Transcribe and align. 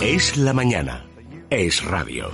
Es 0.00 0.36
la 0.36 0.52
mañana. 0.52 1.06
Es 1.48 1.84
radio. 1.84 2.28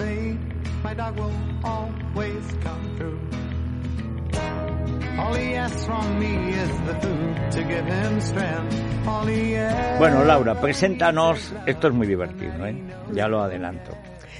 Bueno, 9.98 10.24
Laura, 10.24 10.58
preséntanos. 10.60 11.52
Esto 11.66 11.88
es 11.88 11.94
muy 11.94 12.06
divertido, 12.06 12.66
¿eh? 12.66 12.82
Ya 13.12 13.28
lo 13.28 13.42
adelanto. 13.42 13.92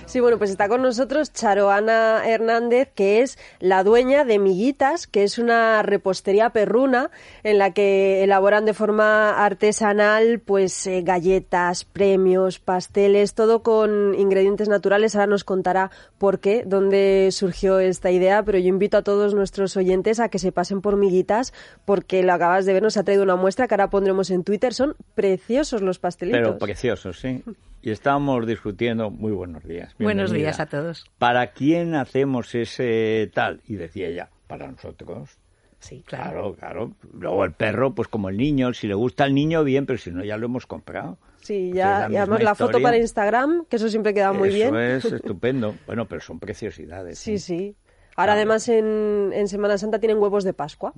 Sí, 0.04 0.20
bueno, 0.20 0.38
pues 0.38 0.50
está 0.50 0.68
con 0.68 0.82
nosotros 0.82 1.32
Charoana 1.32 2.22
Hernández, 2.26 2.90
que 2.94 3.22
es 3.22 3.38
la 3.60 3.82
dueña 3.82 4.24
de 4.24 4.38
Miguitas, 4.38 5.06
que 5.06 5.24
es 5.24 5.38
una 5.38 5.82
repostería 5.82 6.50
perruna 6.50 7.10
en 7.42 7.58
la 7.58 7.72
que 7.72 8.22
elaboran 8.22 8.64
de 8.64 8.74
forma 8.74 9.44
artesanal 9.44 10.40
pues 10.40 10.86
eh, 10.86 11.02
galletas, 11.02 11.84
premios, 11.84 12.58
pasteles, 12.58 13.34
todo 13.34 13.62
con 13.62 14.14
ingredientes 14.14 14.68
naturales. 14.68 15.14
Ahora 15.14 15.26
nos 15.26 15.44
contará 15.44 15.90
por 16.18 16.40
qué, 16.40 16.62
dónde 16.66 17.30
surgió 17.32 17.78
esta 17.78 18.10
idea, 18.10 18.42
pero 18.42 18.58
yo 18.58 18.68
invito 18.68 18.96
a 18.96 19.02
todos 19.02 19.34
nuestros 19.34 19.76
oyentes 19.76 20.20
a 20.20 20.28
que 20.28 20.38
se 20.38 20.52
pasen 20.52 20.80
por 20.80 20.96
Miguitas 20.96 21.52
porque 21.84 22.22
lo 22.22 22.32
acabas 22.32 22.66
de 22.66 22.72
ver, 22.72 22.82
nos 22.82 22.96
ha 22.96 23.04
traído 23.04 23.22
una 23.22 23.36
muestra 23.36 23.66
que 23.68 23.74
ahora 23.74 23.90
pondremos 23.90 24.30
en 24.30 24.44
Twitter. 24.44 24.74
Son 24.74 24.96
preciosos 25.14 25.82
los 25.82 25.98
pastelitos. 25.98 26.40
Pero 26.40 26.58
preciosos, 26.58 27.18
sí. 27.18 27.42
Y 27.86 27.92
estábamos 27.92 28.44
discutiendo, 28.48 29.12
muy 29.12 29.30
buenos 29.30 29.62
días. 29.62 29.94
Buenos 30.00 30.32
días 30.32 30.58
a 30.58 30.66
todos. 30.66 31.08
¿Para 31.18 31.52
quién 31.52 31.94
hacemos 31.94 32.52
ese 32.56 33.30
tal? 33.32 33.60
Y 33.68 33.76
decía 33.76 34.08
ella, 34.08 34.28
para 34.48 34.66
nosotros. 34.66 35.38
Sí, 35.78 36.02
claro. 36.04 36.56
Claro, 36.58 36.96
Luego 37.12 37.44
el 37.44 37.52
perro, 37.52 37.94
pues 37.94 38.08
como 38.08 38.28
el 38.28 38.38
niño, 38.38 38.74
si 38.74 38.88
le 38.88 38.94
gusta 38.94 39.24
el 39.24 39.34
niño, 39.34 39.62
bien, 39.62 39.86
pero 39.86 40.00
si 40.00 40.10
no, 40.10 40.24
ya 40.24 40.36
lo 40.36 40.46
hemos 40.46 40.66
comprado. 40.66 41.18
Sí, 41.42 41.70
ya, 41.72 42.08
y 42.10 42.16
además 42.16 42.42
la 42.42 42.56
foto 42.56 42.82
para 42.82 42.96
Instagram, 42.96 43.66
que 43.66 43.76
eso 43.76 43.88
siempre 43.88 44.12
queda 44.12 44.32
muy 44.32 44.48
bien. 44.48 44.74
Eso 44.74 45.06
es 45.06 45.12
estupendo. 45.22 45.76
Bueno, 45.86 46.06
pero 46.06 46.20
son 46.20 46.40
preciosidades. 46.40 47.20
Sí, 47.20 47.38
sí. 47.38 47.76
Ahora 48.16 48.32
además 48.32 48.68
en, 48.68 49.30
en 49.32 49.46
Semana 49.46 49.78
Santa 49.78 50.00
tienen 50.00 50.18
huevos 50.18 50.42
de 50.42 50.54
Pascua 50.54 50.92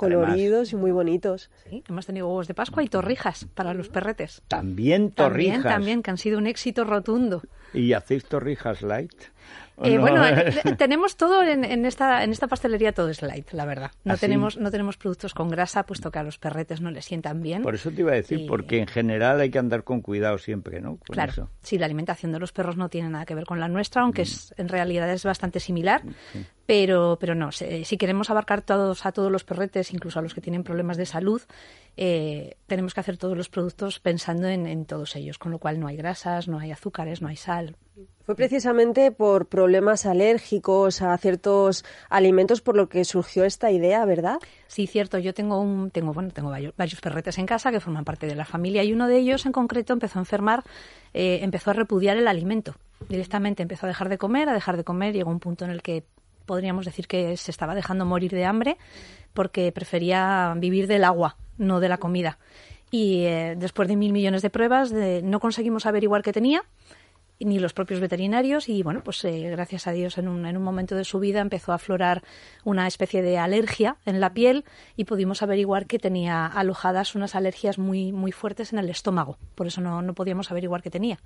coloridos 0.00 0.72
y 0.72 0.76
muy 0.76 0.92
bonitos. 0.92 1.50
Sí, 1.68 1.84
hemos 1.86 2.06
tenido 2.06 2.26
huevos 2.26 2.48
de 2.48 2.54
Pascua 2.54 2.82
y 2.82 2.88
torrijas 2.88 3.44
para 3.54 3.74
los 3.74 3.90
perretes. 3.90 4.42
También 4.48 5.10
torrijas. 5.10 5.56
También, 5.56 5.74
también, 5.74 6.02
que 6.02 6.10
han 6.10 6.18
sido 6.18 6.38
un 6.38 6.46
éxito 6.46 6.84
rotundo. 6.84 7.42
¿Y 7.74 7.92
hacéis 7.92 8.24
torrijas 8.24 8.80
light? 8.80 9.12
Eh, 9.82 9.98
bueno, 9.98 10.26
eh, 10.26 10.52
tenemos 10.76 11.16
todo 11.16 11.42
en, 11.42 11.86
esta, 11.86 12.22
en 12.22 12.32
esta 12.32 12.46
pastelería, 12.46 12.92
todo 12.92 13.08
es 13.08 13.22
light, 13.22 13.50
la 13.52 13.64
verdad. 13.64 13.90
No, 14.04 14.14
¿Ah, 14.14 14.16
tenemos, 14.16 14.58
no 14.58 14.70
tenemos 14.70 14.96
productos 14.96 15.32
con 15.32 15.48
grasa, 15.48 15.84
puesto 15.84 16.10
que 16.10 16.18
a 16.18 16.22
los 16.22 16.38
perretes 16.38 16.80
no 16.80 16.90
les 16.90 17.04
sientan 17.04 17.40
bien. 17.40 17.62
Por 17.62 17.74
eso 17.74 17.90
te 17.90 18.00
iba 18.02 18.12
a 18.12 18.16
decir, 18.16 18.46
porque 18.46 18.78
en 18.78 18.86
general 18.86 19.40
hay 19.40 19.50
que 19.50 19.58
andar 19.58 19.84
con 19.84 20.02
cuidado 20.02 20.38
siempre, 20.38 20.80
¿no? 20.80 20.98
claro, 20.98 21.48
sí, 21.62 21.78
la 21.78 21.86
alimentación 21.86 22.32
de 22.32 22.38
los 22.38 22.52
perros 22.52 22.76
no 22.76 22.88
tiene 22.88 23.08
nada 23.08 23.24
que 23.24 23.34
ver 23.34 23.44
con 23.44 23.58
la 23.60 23.68
nuestra, 23.68 24.02
aunque 24.02 24.22
es, 24.22 24.54
en 24.56 24.68
realidad 24.68 25.10
es 25.10 25.24
bastante 25.24 25.60
similar. 25.60 26.02
Pero, 26.66 27.18
pero 27.20 27.34
no, 27.34 27.50
si 27.50 27.96
queremos 27.96 28.30
abarcar 28.30 28.62
todos 28.62 29.04
a 29.04 29.10
todos 29.10 29.32
los 29.32 29.42
perretes, 29.42 29.92
incluso 29.92 30.20
a 30.20 30.22
los 30.22 30.34
que 30.34 30.40
tienen 30.40 30.62
problemas 30.62 30.96
de 30.96 31.04
salud, 31.04 31.42
eh, 31.96 32.56
tenemos 32.66 32.94
que 32.94 33.00
hacer 33.00 33.16
todos 33.16 33.36
los 33.36 33.48
productos 33.48 33.98
pensando 33.98 34.46
en, 34.46 34.84
todos 34.84 35.16
ellos, 35.16 35.38
con 35.38 35.50
lo 35.50 35.58
cual 35.58 35.80
no 35.80 35.88
hay 35.88 35.96
grasas, 35.96 36.46
no 36.46 36.58
hay 36.58 36.70
azúcares, 36.70 37.22
no 37.22 37.28
hay 37.28 37.36
sal. 37.36 37.76
Fue 38.30 38.36
precisamente 38.36 39.10
por 39.10 39.46
problemas 39.46 40.06
alérgicos 40.06 41.02
a 41.02 41.18
ciertos 41.18 41.84
alimentos 42.08 42.60
por 42.60 42.76
lo 42.76 42.88
que 42.88 43.04
surgió 43.04 43.44
esta 43.44 43.72
idea, 43.72 44.04
¿verdad? 44.04 44.38
Sí, 44.68 44.86
cierto. 44.86 45.18
Yo 45.18 45.34
tengo 45.34 45.60
un, 45.60 45.90
tengo, 45.90 46.12
bueno, 46.12 46.30
tengo 46.30 46.48
varios, 46.48 47.00
perretes 47.00 47.38
en 47.38 47.46
casa 47.46 47.72
que 47.72 47.80
forman 47.80 48.04
parte 48.04 48.28
de 48.28 48.36
la 48.36 48.44
familia 48.44 48.84
y 48.84 48.92
uno 48.92 49.08
de 49.08 49.16
ellos 49.16 49.46
en 49.46 49.50
concreto 49.50 49.94
empezó 49.94 50.20
a 50.20 50.22
enfermar, 50.22 50.62
eh, 51.12 51.40
empezó 51.42 51.72
a 51.72 51.74
repudiar 51.74 52.18
el 52.18 52.28
alimento. 52.28 52.76
Directamente 53.08 53.64
empezó 53.64 53.86
a 53.86 53.88
dejar 53.88 54.08
de 54.08 54.16
comer, 54.16 54.48
a 54.48 54.54
dejar 54.54 54.76
de 54.76 54.84
comer, 54.84 55.12
llegó 55.12 55.32
un 55.32 55.40
punto 55.40 55.64
en 55.64 55.72
el 55.72 55.82
que 55.82 56.04
podríamos 56.46 56.84
decir 56.84 57.08
que 57.08 57.36
se 57.36 57.50
estaba 57.50 57.74
dejando 57.74 58.06
morir 58.06 58.30
de 58.30 58.44
hambre 58.44 58.76
porque 59.34 59.72
prefería 59.72 60.54
vivir 60.56 60.86
del 60.86 61.02
agua, 61.02 61.36
no 61.58 61.80
de 61.80 61.88
la 61.88 61.98
comida. 61.98 62.38
Y 62.92 63.24
eh, 63.24 63.56
después 63.58 63.88
de 63.88 63.96
mil 63.96 64.12
millones 64.12 64.42
de 64.42 64.50
pruebas 64.50 64.92
no 64.92 65.40
conseguimos 65.40 65.84
averiguar 65.86 66.22
qué 66.22 66.32
tenía, 66.32 66.62
ni 67.40 67.58
los 67.58 67.72
propios 67.72 68.00
veterinarios 68.00 68.68
y 68.68 68.82
bueno, 68.82 69.02
pues 69.02 69.24
eh, 69.24 69.48
gracias 69.50 69.86
a 69.86 69.92
Dios 69.92 70.18
en 70.18 70.28
un, 70.28 70.46
en 70.46 70.56
un 70.56 70.62
momento 70.62 70.94
de 70.94 71.04
su 71.04 71.18
vida 71.20 71.40
empezó 71.40 71.72
a 71.72 71.76
aflorar 71.76 72.22
una 72.64 72.86
especie 72.86 73.22
de 73.22 73.38
alergia 73.38 73.96
en 74.06 74.20
la 74.20 74.32
piel 74.32 74.64
y 74.96 75.04
pudimos 75.04 75.42
averiguar 75.42 75.86
que 75.86 75.98
tenía 75.98 76.46
alojadas 76.46 77.14
unas 77.14 77.34
alergias 77.34 77.78
muy, 77.78 78.12
muy 78.12 78.32
fuertes 78.32 78.72
en 78.72 78.78
el 78.78 78.90
estómago. 78.90 79.38
Por 79.54 79.66
eso 79.66 79.80
no, 79.80 80.02
no 80.02 80.14
podíamos 80.14 80.50
averiguar 80.50 80.82
qué 80.82 80.90
tenía 80.90 81.18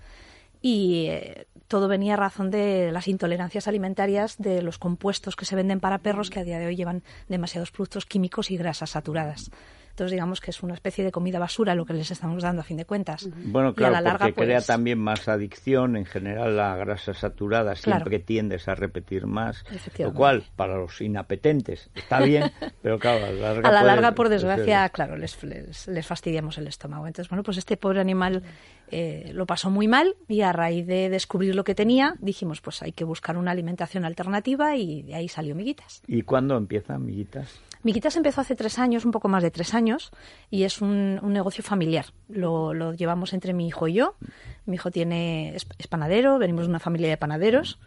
y 0.65 1.09
eh, 1.09 1.47
todo 1.69 1.89
venía 1.89 2.15
a 2.15 2.17
razón 2.17 2.51
de 2.51 2.91
las 2.91 3.07
intolerancias 3.07 3.69
alimentarias 3.69 4.39
de 4.39 4.63
los 4.63 4.79
compuestos 4.79 5.37
que 5.37 5.45
se 5.45 5.57
venden 5.57 5.79
para 5.79 5.99
perros 5.99 6.31
que 6.31 6.41
a 6.41 6.45
día 6.45 6.59
de 6.59 6.65
hoy 6.65 6.75
llevan 6.75 7.03
demasiados 7.29 7.71
productos 7.71 8.07
químicos 8.07 8.51
y 8.51 8.57
grasas 8.57 8.91
saturadas. 8.91 9.51
Entonces, 9.95 10.11
digamos 10.11 10.41
que 10.41 10.51
es 10.51 10.61
una 10.65 10.75
especie 10.75 11.05
de 11.05 11.13
comida 11.13 11.39
basura 11.39 11.77
lo 11.77 11.87
que 11.87 11.93
les 11.93 12.11
estamos 12.11 12.43
dando 12.43 12.63
a 12.63 12.65
fin 12.65 12.77
de 12.77 12.85
cuentas. 12.85 13.29
Bueno, 13.45 13.77
claro, 13.77 14.19
porque 14.19 14.35
crea 14.35 14.57
pues, 14.57 14.67
también 14.67 14.99
más 14.99 15.29
adicción. 15.29 15.97
En 15.97 16.05
general, 16.05 16.57
la 16.57 16.75
grasa 16.75 17.15
saturada 17.15 17.77
siempre 17.77 18.19
tiendes 18.19 18.67
a 18.67 18.75
repetir 18.75 19.29
más. 19.29 19.65
Lo 20.01 20.13
cual, 20.13 20.43
para 20.57 20.77
los 20.77 21.01
inapetentes, 21.01 21.91
está 21.95 22.19
bien, 22.19 22.51
pero 22.83 22.99
claro, 22.99 23.25
a 23.25 23.31
la 23.31 23.53
larga... 23.53 23.69
A 23.69 23.73
la 23.73 23.83
larga, 23.85 24.13
por 24.17 24.31
desgracia, 24.31 24.89
claro, 24.89 25.17
les, 25.17 25.39
les, 25.87 26.07
fastidiamos 26.09 26.59
el 26.59 26.67
estómago. 26.67 27.07
Entonces, 27.07 27.31
bueno, 27.31 27.45
pues 27.45 27.59
este 27.59 27.77
pobre 27.77 28.01
animal 28.01 28.43
eh, 28.91 29.31
lo 29.33 29.47
pasó 29.47 29.71
muy 29.71 29.87
mal 29.87 30.17
y 30.27 30.41
a 30.41 30.53
raíz 30.53 30.89
de 30.89 31.09
descubrir 31.09 31.55
lo 31.55 31.63
que 31.63 31.77
tenía, 31.77 32.17
dijimos, 32.19 32.61
pues 32.61 32.83
hay 32.83 32.91
que 32.91 33.05
buscar 33.05 33.37
una 33.37 33.53
alimentación 33.53 34.05
alternativa 34.05 34.75
y 34.75 35.03
de 35.03 35.15
ahí 35.15 35.29
salió 35.29 35.55
Miguitas. 35.55 36.03
¿Y 36.09 36.23
cuándo 36.23 36.57
empieza 36.57 36.99
Miguitas? 36.99 37.61
Miquitas 37.85 38.17
empezó 38.17 38.41
hace 38.41 38.57
tres 38.57 38.79
años, 38.79 39.05
un 39.05 39.11
poco 39.11 39.29
más 39.29 39.43
de 39.43 39.51
tres 39.51 39.75
años, 39.75 40.11
y 40.51 40.65
es 40.65 40.81
un, 40.81 41.21
negocio 41.33 41.63
familiar. 41.63 42.07
Lo, 42.29 42.73
lo, 42.73 42.95
llevamos 42.95 43.35
entre 43.35 43.53
mi 43.53 43.69
hijo 43.69 43.87
y 43.89 43.95
yo. 43.95 44.17
Mi 44.65 44.77
hijo 44.77 44.91
tiene 44.91 45.55
es 45.55 45.87
panadero, 45.87 46.39
venimos 46.39 46.63
de 46.63 46.71
una 46.71 46.81
familia 46.81 47.11
de 47.11 47.19
panaderos. 47.19 47.79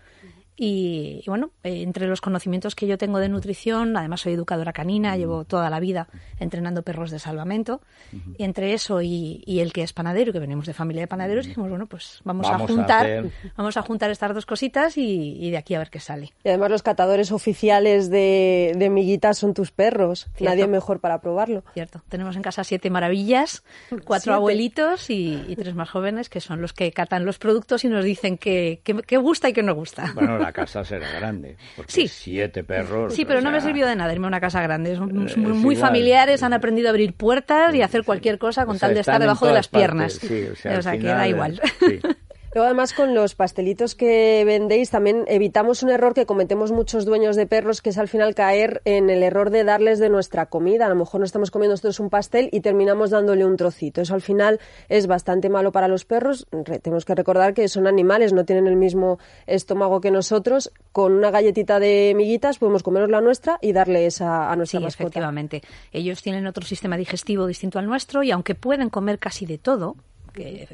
Y, 0.60 1.24
bueno, 1.28 1.52
eh, 1.64 1.84
entre 1.84 2.08
los 2.08 2.20
conocimientos 2.20 2.74
que 2.74 2.88
yo 2.88 2.98
tengo 2.98 3.20
de 3.20 3.30
nutrición, 3.30 3.96
además 3.96 4.22
soy 4.22 4.34
educadora 4.34 4.74
canina, 4.74 5.16
llevo 5.16 5.44
toda 5.44 5.70
la 5.70 5.80
vida 5.80 6.08
entrenando 6.40 6.82
perros 6.82 7.12
de 7.12 7.20
salvamento, 7.20 7.80
y 8.40 8.44
entre 8.44 8.74
eso 8.74 9.04
y, 9.04 9.44
el 9.48 9.72
que 9.72 9.84
es 9.84 9.94
panadero, 9.94 10.34
que 10.34 10.40
venimos 10.40 10.66
de 10.66 10.74
familia 10.74 11.04
de 11.04 11.08
panaderos, 11.08 11.46
dijimos, 11.46 11.70
bueno, 11.70 11.86
pues 11.86 12.22
vamos, 12.24 12.48
a 12.50 12.58
juntar, 12.58 13.26
vamos 13.56 13.78
a 13.78 13.84
juntar 13.84 14.10
estas 14.10 14.34
dos 14.34 14.48
cositas 14.48 14.98
y, 14.98 15.52
de 15.52 15.58
aquí 15.58 15.76
a 15.76 15.80
ver 15.80 15.92
qué 15.92 16.00
sale. 16.00 16.34
Y 16.44 16.50
además 16.50 16.72
los 16.72 16.82
catadores 16.82 17.32
oficiales 17.32 18.10
de, 18.10 18.74
de 18.76 18.90
miguitas 18.90 19.38
son 19.38 19.54
tus 19.54 19.72
perros, 19.72 20.28
nadie 20.40 20.66
mejor 20.66 21.00
para 21.02 21.22
probarlo. 21.22 21.64
Cierto, 21.76 22.02
tenemos 22.10 22.36
en 22.36 22.42
casa 22.42 22.64
siete 22.64 22.90
maravillas, 22.90 23.64
cuatro 24.06 24.34
abuelitos 24.34 25.12
y, 25.12 25.56
tres 25.58 25.76
más 25.76 25.90
jóvenes 25.90 26.30
que 26.30 26.40
son 26.42 26.62
los 26.62 26.74
que 26.74 26.92
catan 26.92 27.26
los 27.26 27.38
productos 27.38 27.84
y 27.84 27.90
nos 27.90 28.04
dicen 28.04 28.40
qué 28.40 28.82
gusta 29.22 29.50
y 29.50 29.54
qué 29.54 29.62
no 29.62 29.76
gusta 29.76 30.14
la 30.48 30.54
casa 30.54 30.84
será 30.86 31.12
grande. 31.12 31.58
Porque 31.76 32.08
siete 32.08 32.64
perros. 32.64 33.14
Sí, 33.14 33.26
pero 33.26 33.42
no 33.42 33.52
me 33.52 33.60
sirvió 33.60 33.86
de 33.86 33.98
nada 33.98 34.14
irme 34.14 34.28
a 34.28 34.30
una 34.30 34.40
casa 34.40 34.62
grande. 34.62 34.96
Son 34.96 35.14
muy, 35.62 35.76
familiares, 35.76 36.42
han 36.42 36.54
aprendido 36.54 36.88
a 36.88 36.92
abrir 36.92 37.14
puertas 37.14 37.76
y 37.76 37.82
hacer 37.82 38.04
cualquier 38.04 38.38
cosa 38.38 38.66
con 38.66 38.80
tal 38.80 38.94
de 38.94 39.02
estar 39.02 39.20
debajo 39.20 39.46
de 39.46 39.54
las 39.54 39.68
piernas. 39.68 40.20
o 40.24 40.82
sea, 40.82 40.92
que 40.98 41.08
da 41.08 41.28
igual. 41.28 41.62
Luego, 42.54 42.66
además, 42.66 42.94
con 42.94 43.14
los 43.14 43.36
pastelitos 43.36 43.94
que 43.94 44.44
vendéis, 44.46 44.90
también 44.90 45.26
evitamos 45.28 45.84
un 45.84 45.90
error 45.90 46.14
que 46.14 46.26
cometemos 46.26 46.72
muchos 46.72 47.06
dueños 47.06 47.36
de 47.36 47.46
perros, 47.46 47.82
que 47.82 47.90
es 47.90 47.98
al 47.98 48.08
final 48.08 48.36
caer 48.36 48.82
en 48.86 49.10
el 49.10 49.22
error 49.22 49.50
de 49.50 49.64
darles 49.64 50.00
de 50.00 50.10
nuestra 50.10 50.48
comida. 50.48 50.86
A 50.86 50.90
lo 50.90 50.96
mejor 50.96 51.20
no 51.20 51.26
estamos 51.26 51.52
comiendo 51.52 51.74
nosotros 51.74 52.00
un 52.00 52.10
pastel 52.10 52.50
y 52.52 52.62
terminamos 52.62 53.10
dándole 53.10 53.46
un 53.46 53.58
trocito. 53.58 54.02
Eso 54.02 54.14
al 54.14 54.22
final 54.22 54.60
es 54.90 55.08
bastante 55.08 55.50
malo 55.50 55.72
para 55.72 55.88
los 55.88 56.06
perros. 56.06 56.48
tenemos 56.82 57.06
que 57.06 57.16
recordar 57.16 57.54
que 57.54 57.68
son 57.68 57.86
animales, 57.86 58.34
no 58.34 58.46
tienen 58.46 58.68
el 58.68 58.78
mismo 58.78 59.20
estómago 59.46 60.02
que 60.02 60.12
nosotros. 60.12 60.72
Con 60.92 61.14
una 61.14 61.32
galletita 61.32 61.80
de 61.80 62.14
miguitas 62.16 62.58
podemos 62.60 62.82
comernos 62.82 63.12
la 63.12 63.22
nuestra 63.22 63.60
y 63.62 63.74
darle 63.74 64.06
esa 64.06 64.52
a 64.52 64.56
nuestra 64.56 64.80
sí, 64.80 64.84
mascota. 64.84 65.04
efectivamente. 65.04 65.62
Ellos 65.92 66.22
tienen 66.22 66.48
otro 66.48 66.66
sistema 66.66 66.98
digestivo 66.98 67.46
distinto 67.46 67.78
al 67.78 67.86
nuestro 67.86 68.24
y 68.24 68.32
aunque 68.32 68.56
pueden 68.56 68.90
comer 68.90 69.20
casi 69.20 69.46
de 69.46 69.58
todo, 69.58 69.96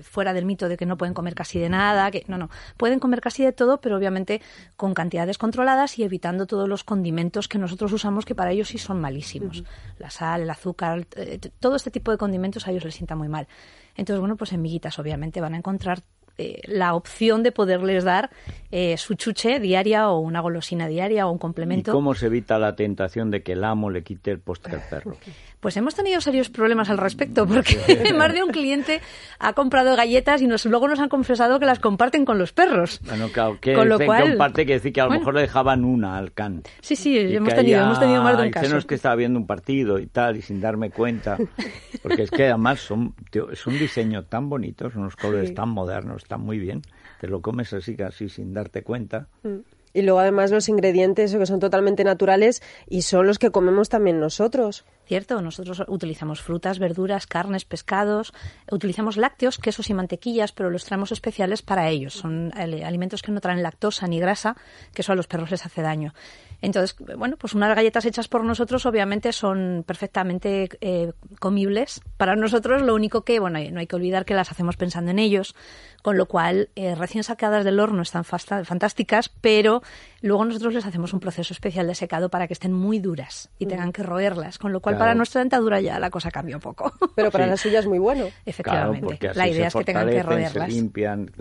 fuera 0.03 0.33
del 0.33 0.45
mito 0.45 0.69
de 0.69 0.77
que 0.77 0.85
no 0.85 0.97
pueden 0.97 1.13
comer 1.13 1.35
casi 1.35 1.59
de 1.59 1.69
nada, 1.69 2.11
que 2.11 2.23
no, 2.27 2.37
no, 2.37 2.49
pueden 2.77 2.99
comer 2.99 3.21
casi 3.21 3.43
de 3.43 3.51
todo, 3.51 3.81
pero 3.81 3.97
obviamente 3.97 4.41
con 4.75 4.93
cantidades 4.93 5.37
controladas 5.37 5.97
y 5.99 6.03
evitando 6.03 6.45
todos 6.45 6.67
los 6.67 6.83
condimentos 6.83 7.47
que 7.47 7.57
nosotros 7.57 7.91
usamos 7.93 8.25
que 8.25 8.35
para 8.35 8.51
ellos 8.51 8.69
sí 8.69 8.77
son 8.77 8.99
malísimos. 9.01 9.63
La 9.97 10.09
sal, 10.09 10.41
el 10.41 10.49
azúcar, 10.49 11.05
eh, 11.15 11.39
todo 11.59 11.75
este 11.75 11.91
tipo 11.91 12.11
de 12.11 12.17
condimentos 12.17 12.67
a 12.67 12.71
ellos 12.71 12.85
les 12.85 12.95
sienta 12.95 13.15
muy 13.15 13.27
mal. 13.27 13.47
Entonces, 13.95 14.19
bueno, 14.19 14.35
pues 14.35 14.53
en 14.53 14.61
miguitas 14.61 14.97
obviamente 14.99 15.41
van 15.41 15.53
a 15.53 15.57
encontrar 15.57 16.03
eh, 16.39 16.61
la 16.65 16.95
opción 16.95 17.43
de 17.43 17.51
poderles 17.51 18.03
dar 18.03 18.31
eh, 18.71 18.97
su 18.97 19.13
chuche 19.13 19.59
diaria 19.59 20.09
o 20.09 20.17
una 20.17 20.39
golosina 20.39 20.87
diaria 20.87 21.27
o 21.27 21.31
un 21.31 21.37
complemento. 21.37 21.91
¿Y 21.91 21.93
cómo 21.93 22.15
se 22.15 22.25
evita 22.25 22.57
la 22.57 22.75
tentación 22.75 23.29
de 23.29 23.43
que 23.43 23.51
el 23.51 23.63
amo 23.63 23.91
le 23.91 24.03
quite 24.03 24.31
el 24.31 24.39
postre 24.39 24.77
al 24.77 24.81
perro? 24.89 25.15
Pues 25.63 25.77
hemos 25.77 25.95
tenido 25.95 26.19
serios 26.19 26.49
problemas 26.49 26.89
al 26.89 26.97
respecto, 26.97 27.47
porque 27.47 27.77
más 28.17 28.33
de 28.33 28.43
un 28.43 28.49
cliente 28.49 28.99
ha 29.39 29.53
comprado 29.53 29.95
galletas 29.95 30.41
y 30.41 30.47
nos, 30.47 30.65
luego 30.65 30.89
nos 30.89 30.99
han 30.99 31.07
confesado 31.07 31.57
que 31.57 31.65
las 31.65 31.79
comparten 31.79 32.25
con 32.25 32.37
los 32.37 32.51
perros. 32.51 32.99
Bueno, 33.05 33.29
claro, 33.29 33.57
que, 33.61 33.73
con 33.73 33.87
lo 33.87 33.97
cual, 33.97 34.31
comparte 34.31 34.65
que 34.65 34.73
decir 34.73 34.91
que 34.91 34.99
a 34.99 35.05
lo 35.05 35.11
mejor 35.11 35.35
le 35.35 35.39
dejaban 35.39 35.85
una 35.85 36.17
al 36.17 36.33
can. 36.33 36.63
Sí, 36.81 36.97
sí, 36.97 37.17
hemos 37.17 37.55
tenido, 37.55 37.81
hemos 37.81 37.97
tenido 37.97 38.21
más 38.21 38.37
de 38.37 38.43
un 38.43 38.51
caso. 38.51 38.77
Es 38.77 38.85
que 38.85 38.95
estaba 38.95 39.15
viendo 39.15 39.39
un 39.39 39.47
partido 39.47 39.99
y 39.99 40.07
tal, 40.07 40.35
y 40.35 40.41
sin 40.41 40.59
darme 40.59 40.91
cuenta. 40.91 41.37
Porque 42.03 42.23
es 42.23 42.29
que 42.29 42.43
además 42.43 42.81
son, 42.81 43.15
es 43.49 43.65
un 43.65 43.79
diseño 43.79 44.25
tan 44.25 44.49
bonito, 44.49 44.91
son 44.91 45.03
unos 45.03 45.15
colores 45.15 45.55
tan 45.55 45.69
modernos, 45.69 46.23
están 46.23 46.41
muy 46.41 46.59
bien. 46.59 46.81
Te 47.21 47.29
lo 47.29 47.41
comes 47.41 47.71
así, 47.71 47.95
casi 47.95 48.27
sin 48.27 48.53
darte 48.53 48.83
cuenta. 48.83 49.27
Mm. 49.43 49.59
Y 49.93 50.01
luego 50.01 50.19
además 50.19 50.51
los 50.51 50.69
ingredientes 50.69 51.35
que 51.35 51.45
son 51.45 51.59
totalmente 51.59 52.03
naturales 52.03 52.61
y 52.89 53.03
son 53.03 53.27
los 53.27 53.37
que 53.37 53.51
comemos 53.51 53.89
también 53.89 54.19
nosotros. 54.19 54.85
Cierto, 55.05 55.41
nosotros 55.41 55.83
utilizamos 55.87 56.41
frutas, 56.41 56.79
verduras, 56.79 57.27
carnes, 57.27 57.65
pescados, 57.65 58.33
utilizamos 58.71 59.17
lácteos, 59.17 59.57
quesos 59.57 59.89
y 59.89 59.93
mantequillas, 59.93 60.53
pero 60.53 60.69
los 60.69 60.85
traemos 60.85 61.11
especiales 61.11 61.61
para 61.61 61.89
ellos. 61.89 62.13
Son 62.13 62.51
alimentos 62.57 63.21
que 63.21 63.31
no 63.31 63.41
traen 63.41 63.63
lactosa 63.63 64.07
ni 64.07 64.19
grasa, 64.19 64.55
que 64.93 65.01
eso 65.01 65.11
a 65.11 65.15
los 65.15 65.27
perros 65.27 65.51
les 65.51 65.65
hace 65.65 65.81
daño. 65.81 66.13
Entonces, 66.61 66.95
bueno, 67.17 67.35
pues 67.35 67.53
unas 67.53 67.75
galletas 67.75 68.05
hechas 68.05 68.29
por 68.29 68.45
nosotros 68.45 68.85
obviamente 68.85 69.33
son 69.33 69.83
perfectamente 69.85 70.69
eh, 70.79 71.11
comibles. 71.39 71.99
Para 72.15 72.37
nosotros 72.37 72.81
lo 72.81 72.95
único 72.95 73.25
que, 73.25 73.41
bueno, 73.41 73.59
no 73.71 73.79
hay 73.81 73.87
que 73.87 73.97
olvidar 73.97 74.23
que 74.23 74.33
las 74.33 74.49
hacemos 74.49 74.77
pensando 74.77 75.11
en 75.11 75.19
ellos, 75.19 75.55
con 76.01 76.17
lo 76.17 76.25
cual 76.27 76.69
eh, 76.77 76.95
recién 76.95 77.25
sacadas 77.25 77.65
del 77.65 77.81
horno 77.81 78.01
están 78.01 78.23
fantásticas, 78.23 79.27
pero 79.27 79.83
luego 80.27 80.45
nosotros 80.45 80.73
les 80.73 80.85
hacemos 80.85 81.13
un 81.13 81.19
proceso 81.19 81.53
especial 81.53 81.87
de 81.87 81.95
secado 81.95 82.29
para 82.29 82.47
que 82.47 82.53
estén 82.53 82.73
muy 82.73 82.99
duras 82.99 83.49
y 83.59 83.65
tengan 83.65 83.91
que 83.91 84.03
roerlas, 84.03 84.57
con 84.57 84.71
lo 84.71 84.79
cual 84.79 84.97
para 84.97 85.13
nuestra 85.15 85.39
dentadura 85.39 85.79
ya 85.81 85.99
la 85.99 86.09
cosa 86.09 86.31
cambia 86.31 86.55
un 86.55 86.61
poco. 86.61 86.91
Pero 87.15 87.29
para 87.31 87.47
las 87.47 87.61
suyas 87.61 87.85
muy 87.85 87.99
bueno. 87.99 88.25
Efectivamente. 88.45 89.31
la 89.33 89.47
idea 89.47 89.67
es 89.67 89.73
que 89.73 89.83
tengan 89.83 90.09
que 90.09 90.23
roerlas. 90.23 90.51
Se 90.51 90.67
limpian. 90.67 91.31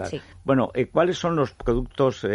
Bueno, 0.44 0.70
eh, 0.75 0.87
¿cuáles 0.88 1.19
son 1.19 1.37
los 1.37 1.52
productos 1.55 2.26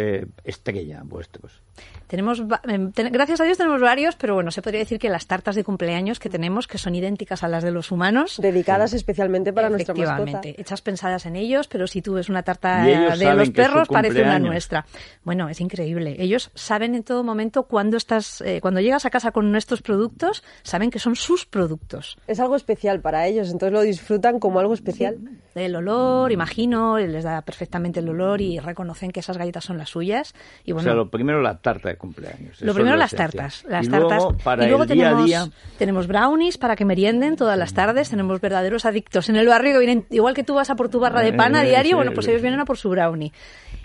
estrella 0.44 1.02
vuestros? 1.04 1.62
Tenemos, 2.08 2.42
em, 2.66 2.90
gracias 2.94 3.40
a 3.42 3.44
Dios 3.44 3.58
tenemos 3.58 3.82
varios, 3.82 4.16
pero 4.16 4.34
bueno, 4.34 4.50
se 4.50 4.62
podría 4.62 4.80
decir 4.80 4.98
que 4.98 5.10
las 5.10 5.26
tartas 5.26 5.54
de 5.54 5.62
cumpleaños 5.62 6.18
que 6.18 6.30
tenemos, 6.30 6.66
que 6.66 6.78
son 6.78 6.94
idénticas 6.94 7.42
a 7.42 7.48
las 7.48 7.62
de 7.62 7.70
los 7.70 7.92
humanos. 7.92 8.38
Dedicadas 8.40 8.94
especialmente 8.94 9.52
para 9.52 9.68
nuestra 9.68 9.94
mascota. 9.94 10.22
Efectivamente, 10.22 10.60
hechas 10.60 10.80
pensadas 10.80 11.26
en 11.26 11.36
ellos, 11.36 11.68
pero 11.68 11.86
si 11.86 12.00
tú 12.00 12.14
ves 12.14 12.30
una 12.30 12.42
tarta 12.42 12.82
de 12.82 13.34
los 13.34 13.50
perros, 13.50 13.88
parece 13.88 14.22
una 14.22 14.38
nuestra. 14.38 14.86
Bueno, 15.22 15.50
es 15.50 15.60
increíble. 15.60 16.16
Ellos 16.18 16.50
saben 16.54 16.94
en 16.94 17.02
todo 17.02 17.22
momento 17.22 17.64
cuando 17.64 17.98
estás, 17.98 18.40
eh, 18.40 18.60
cuando 18.62 18.80
llegas 18.80 19.04
a 19.04 19.10
casa 19.10 19.30
con 19.30 19.52
nuestros 19.52 19.82
productos, 19.82 20.42
saben 20.62 20.90
que 20.90 20.98
son 20.98 21.14
sus 21.14 21.44
productos. 21.44 22.18
Es 22.26 22.40
algo 22.40 22.56
especial 22.56 23.00
para 23.00 23.26
ellos, 23.26 23.50
entonces 23.50 23.72
lo 23.72 23.82
disfrutan 23.82 24.40
como 24.40 24.60
algo 24.60 24.72
especial. 24.72 25.18
El 25.54 25.76
olor, 25.76 26.32
imagino, 26.32 26.96
les 26.98 27.24
da 27.24 27.42
perfectamente 27.42 28.00
el 28.00 28.08
olor 28.08 28.40
y 28.40 28.58
reconocen 28.60 29.10
que 29.10 29.20
esas 29.20 29.36
galletas 29.36 29.64
son 29.64 29.76
las 29.76 29.90
suyas. 29.90 30.34
Y 30.64 30.72
bueno, 30.72 30.88
o 30.88 30.90
sea, 30.90 30.94
lo 30.94 31.10
primero 31.10 31.42
la 31.42 31.58
tarta 31.58 31.67
cumpleaños. 31.96 32.60
Lo 32.60 32.74
primero 32.74 32.96
las 32.96 33.12
tartas. 33.12 33.64
Las 33.68 33.86
y 33.86 33.90
tartas. 33.90 34.22
Luego, 34.22 34.36
para 34.38 34.64
y 34.64 34.68
luego 34.68 34.82
el 34.82 34.88
tenemos, 34.88 35.24
día 35.24 35.42
a 35.42 35.44
día... 35.44 35.52
tenemos 35.78 36.06
brownies 36.06 36.58
para 36.58 36.76
que 36.76 36.84
merienden 36.84 37.36
todas 37.36 37.58
las 37.58 37.74
tardes. 37.74 38.10
Tenemos 38.10 38.40
verdaderos 38.40 38.84
adictos 38.84 39.28
en 39.28 39.36
el 39.36 39.46
barrio 39.46 39.74
que 39.74 39.78
vienen, 39.78 40.06
igual 40.10 40.34
que 40.34 40.44
tú 40.44 40.54
vas 40.54 40.70
a 40.70 40.76
por 40.76 40.88
tu 40.88 41.00
barra 41.00 41.22
de 41.22 41.32
pan 41.32 41.54
a 41.56 41.62
diario, 41.62 41.96
bueno, 41.96 42.12
pues 42.12 42.28
ellos 42.28 42.42
vienen 42.42 42.60
a 42.60 42.64
por 42.64 42.78
su 42.78 42.88
brownie. 42.90 43.32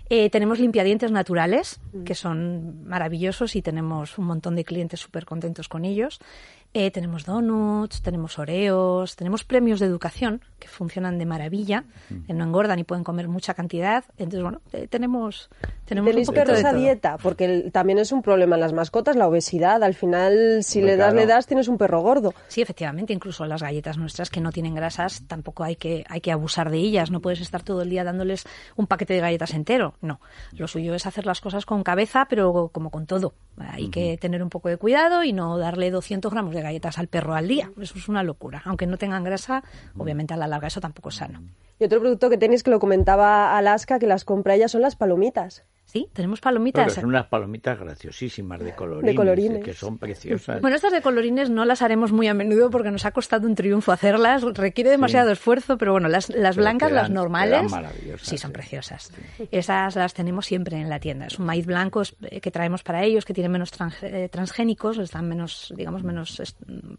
Eh, 0.09 0.29
tenemos 0.29 0.59
limpiadientes 0.59 1.11
naturales, 1.11 1.79
que 2.05 2.13
son 2.13 2.85
maravillosos 2.85 3.55
y 3.55 3.61
tenemos 3.61 4.17
un 4.17 4.25
montón 4.25 4.55
de 4.55 4.63
clientes 4.63 4.99
súper 4.99 5.25
contentos 5.25 5.69
con 5.69 5.85
ellos. 5.85 6.19
Eh, 6.75 6.89
tenemos 6.89 7.25
donuts, 7.25 8.01
tenemos 8.01 8.39
oreos, 8.39 9.15
tenemos 9.15 9.43
premios 9.43 9.79
de 9.79 9.85
educación 9.85 10.41
que 10.57 10.67
funcionan 10.67 11.19
de 11.19 11.25
maravilla, 11.27 11.83
que 12.25 12.33
no 12.33 12.43
engordan 12.43 12.79
y 12.79 12.83
pueden 12.83 13.03
comer 13.03 13.27
mucha 13.27 13.53
cantidad. 13.53 14.05
Entonces, 14.17 14.41
bueno, 14.41 14.61
eh, 14.71 14.87
tenemos, 14.87 15.49
tenemos 15.85 16.09
¿Tenéis 16.09 16.29
un 16.29 16.33
poquito 16.33 16.53
esa 16.53 16.73
dieta? 16.73 17.17
Porque 17.21 17.69
también 17.71 17.99
es 17.99 18.11
un 18.11 18.23
problema 18.23 18.55
en 18.55 18.61
las 18.61 18.73
mascotas, 18.73 19.15
la 19.15 19.27
obesidad. 19.27 19.83
Al 19.83 19.93
final, 19.93 20.63
si 20.63 20.81
le 20.81 20.97
das, 20.97 21.13
le 21.13 21.27
das, 21.27 21.45
tienes 21.45 21.67
un 21.67 21.77
perro 21.77 22.01
gordo. 22.01 22.33
Sí, 22.47 22.61
efectivamente, 22.61 23.13
incluso 23.13 23.45
las 23.45 23.61
galletas 23.61 23.99
nuestras 23.99 24.31
que 24.31 24.41
no 24.41 24.51
tienen 24.51 24.73
grasas, 24.73 25.23
tampoco 25.27 25.63
hay 25.63 25.75
que, 25.75 26.03
hay 26.09 26.21
que 26.21 26.31
abusar 26.31 26.71
de 26.71 26.77
ellas. 26.77 27.11
No 27.11 27.19
puedes 27.19 27.41
estar 27.41 27.61
todo 27.61 27.83
el 27.83 27.89
día 27.91 28.03
dándoles 28.03 28.45
un 28.77 28.87
paquete 28.87 29.13
de 29.13 29.19
galletas 29.19 29.53
entero. 29.53 29.93
No, 30.01 30.21
lo 30.53 30.67
suyo 30.67 30.95
es 30.95 31.05
hacer 31.05 31.27
las 31.27 31.39
cosas 31.39 31.67
con 31.67 31.83
cabeza, 31.83 32.25
pero 32.27 32.69
como 32.73 32.89
con 32.89 33.05
todo. 33.05 33.35
Hay 33.57 33.89
que 33.89 34.17
tener 34.17 34.41
un 34.41 34.49
poco 34.49 34.69
de 34.69 34.77
cuidado 34.77 35.23
y 35.23 35.33
no 35.33 35.59
darle 35.59 35.91
200 35.91 36.31
gramos 36.31 36.55
de 36.55 36.62
galletas 36.63 36.97
al 36.97 37.07
perro 37.07 37.35
al 37.35 37.47
día. 37.47 37.71
Eso 37.79 37.97
es 37.97 38.07
una 38.09 38.23
locura. 38.23 38.61
Aunque 38.65 38.87
no 38.87 38.97
tengan 38.97 39.23
grasa, 39.23 39.63
obviamente 39.97 40.33
a 40.33 40.37
la 40.37 40.47
larga 40.47 40.67
eso 40.67 40.81
tampoco 40.81 41.09
es 41.09 41.15
sano. 41.15 41.43
Y 41.83 41.85
otro 41.85 41.99
producto 41.99 42.29
que 42.29 42.37
tenéis 42.37 42.63
que 42.63 42.71
lo 42.71 42.79
comentaba 42.79 43.57
Alaska, 43.57 43.99
que 43.99 44.07
las 44.07 44.23
compra 44.23 44.55
ella, 44.55 44.69
son 44.69 44.79
las 44.79 44.95
palomitas. 44.95 45.65
Sí, 45.93 46.09
tenemos 46.11 46.41
palomitas. 46.41 46.91
son 46.93 47.05
unas 47.05 47.27
palomitas 47.27 47.79
graciosísimas 47.79 48.59
de 48.59 48.73
colorines, 48.73 49.63
que 49.63 49.73
son 49.75 49.99
preciosas. 49.99 50.59
Bueno, 50.59 50.75
estas 50.75 50.91
de 50.91 51.03
colorines 51.03 51.51
no 51.51 51.65
las 51.65 51.83
haremos 51.83 52.11
muy 52.11 52.27
a 52.27 52.33
menudo 52.33 52.71
porque 52.71 52.89
nos 52.89 53.05
ha 53.05 53.11
costado 53.11 53.45
un 53.47 53.53
triunfo 53.53 53.91
hacerlas, 53.91 54.41
requiere 54.55 54.89
demasiado 54.89 55.31
esfuerzo, 55.31 55.77
pero 55.77 55.91
bueno, 55.91 56.07
las, 56.07 56.29
las 56.29 56.55
blancas, 56.55 56.91
las 56.91 57.11
normales, 57.11 57.71
sí, 58.23 58.39
son 58.39 58.51
preciosas. 58.51 59.11
Esas 59.51 59.95
las 59.95 60.15
tenemos 60.15 60.47
siempre 60.47 60.77
en 60.77 60.89
la 60.89 60.99
tienda. 60.99 61.27
Es 61.27 61.37
un 61.37 61.45
maíz 61.45 61.67
blanco 61.67 62.01
eh, 62.23 62.41
que 62.41 62.49
traemos 62.49 62.81
para 62.81 63.03
ellos, 63.03 63.23
que 63.23 63.35
tiene 63.35 63.49
menos 63.49 63.71
eh, 64.01 64.29
transgénicos, 64.31 64.97
están 64.97 65.29
menos, 65.29 65.71
digamos, 65.77 66.03
menos 66.03 66.41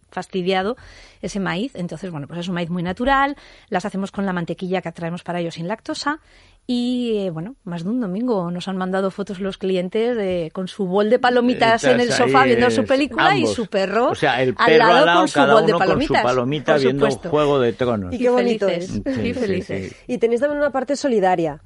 fastidiado 0.08 0.76
ese 1.20 1.40
maíz. 1.40 1.72
Entonces, 1.75 2.12
bueno, 2.12 2.28
pues 2.28 2.38
es 2.38 2.48
un 2.48 2.54
maíz 2.54 2.70
muy 2.70 2.84
natural. 2.84 3.37
Las 3.70 3.84
hacemos 3.84 4.12
con 4.12 4.25
la 4.25 4.32
mantequilla 4.32 4.74
que 4.82 4.93
traemos 4.93 5.23
para 5.23 5.41
ellos 5.41 5.55
sin 5.55 5.69
lactosa 5.69 6.21
y 6.67 7.19
eh, 7.19 7.31
bueno, 7.31 7.56
más 7.65 7.85
de 7.85 7.91
un 7.91 8.00
domingo 8.00 8.50
nos 8.50 8.69
han 8.69 8.79
mandado 8.79 9.11
fotos 9.11 9.38
los 9.38 9.59
clientes 9.59 10.17
de, 10.17 10.50
con 10.55 10.67
su 10.67 10.87
bol 10.87 11.11
de 11.11 11.19
palomitas 11.19 11.85
en 11.85 12.00
el 12.00 12.11
sofá 12.11 12.44
viendo 12.44 12.71
su 12.71 12.85
película 12.85 13.37
y 13.37 13.47
su 13.47 13.67
perro, 13.67 14.12
al, 14.26 14.79
lado 14.79 15.19
con 15.19 15.29
su 15.29 15.41
bol 15.41 15.67
de 15.67 15.73
palomitas. 15.75 16.23
Con 16.23 16.31
su 16.31 16.37
palomita 16.37 16.76
viendo 16.79 17.11
Juego 17.11 17.61
de 17.61 17.73
Tronos. 17.75 18.15
Y 18.15 18.19
qué 18.19 18.31
bonito 18.31 18.67
es. 18.67 19.03
felices. 19.05 19.94
Y 20.06 20.17
tenéis 20.17 20.41
también 20.41 20.61
una 20.61 20.71
parte 20.71 20.97
solidaria. 20.97 21.61